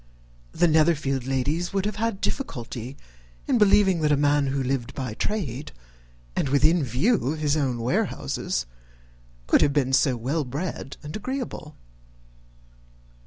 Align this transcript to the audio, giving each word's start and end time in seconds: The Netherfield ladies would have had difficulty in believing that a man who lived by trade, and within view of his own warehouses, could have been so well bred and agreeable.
The 0.51 0.67
Netherfield 0.67 1.27
ladies 1.27 1.73
would 1.73 1.85
have 1.85 1.97
had 1.97 2.21
difficulty 2.21 2.97
in 3.47 3.59
believing 3.59 4.01
that 4.01 4.11
a 4.11 4.17
man 4.17 4.47
who 4.47 4.63
lived 4.63 4.95
by 4.95 5.13
trade, 5.13 5.71
and 6.35 6.49
within 6.49 6.83
view 6.83 7.33
of 7.33 7.37
his 7.39 7.55
own 7.55 7.77
warehouses, 7.77 8.65
could 9.45 9.61
have 9.61 9.73
been 9.73 9.93
so 9.93 10.17
well 10.17 10.43
bred 10.43 10.97
and 11.03 11.15
agreeable. 11.15 11.75